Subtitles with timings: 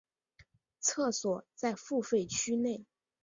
[0.79, 2.83] 厕所在付费区内。